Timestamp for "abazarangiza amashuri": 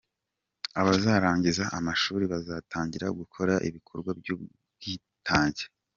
0.79-2.23